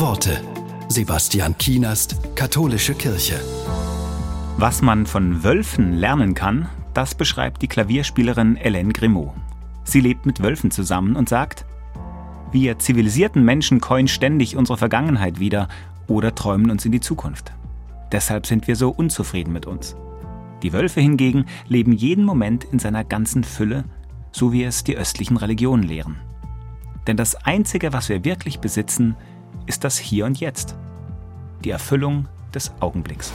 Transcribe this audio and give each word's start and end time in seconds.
Worte. 0.00 0.40
Sebastian 0.88 1.58
Kienast, 1.58 2.36
Katholische 2.36 2.94
Kirche. 2.94 3.40
Was 4.56 4.80
man 4.80 5.06
von 5.06 5.42
Wölfen 5.42 5.94
lernen 5.94 6.34
kann, 6.34 6.68
das 6.94 7.16
beschreibt 7.16 7.62
die 7.62 7.66
Klavierspielerin 7.66 8.56
Hélène 8.56 8.92
Grimaud. 8.92 9.32
Sie 9.82 10.00
lebt 10.00 10.24
mit 10.24 10.40
Wölfen 10.40 10.70
zusammen 10.70 11.16
und 11.16 11.28
sagt, 11.28 11.64
wir 12.52 12.78
zivilisierten 12.78 13.44
Menschen 13.44 13.80
keuen 13.80 14.06
ständig 14.06 14.56
unsere 14.56 14.78
Vergangenheit 14.78 15.40
wieder 15.40 15.66
oder 16.06 16.32
träumen 16.32 16.70
uns 16.70 16.84
in 16.84 16.92
die 16.92 17.00
Zukunft. 17.00 17.52
Deshalb 18.12 18.46
sind 18.46 18.68
wir 18.68 18.76
so 18.76 18.90
unzufrieden 18.90 19.52
mit 19.52 19.66
uns. 19.66 19.96
Die 20.62 20.72
Wölfe 20.72 21.00
hingegen 21.00 21.46
leben 21.66 21.92
jeden 21.92 22.24
Moment 22.24 22.62
in 22.62 22.78
seiner 22.78 23.02
ganzen 23.02 23.42
Fülle, 23.42 23.82
so 24.30 24.52
wie 24.52 24.62
es 24.62 24.84
die 24.84 24.96
östlichen 24.96 25.38
Religionen 25.38 25.82
lehren. 25.82 26.18
Denn 27.08 27.16
das 27.16 27.34
Einzige, 27.34 27.92
was 27.92 28.08
wir 28.08 28.24
wirklich 28.24 28.60
besitzen, 28.60 29.16
ist 29.68 29.84
das 29.84 29.98
Hier 29.98 30.24
und 30.24 30.40
Jetzt. 30.40 30.74
Die 31.62 31.70
Erfüllung 31.70 32.26
des 32.54 32.72
Augenblicks. 32.80 33.32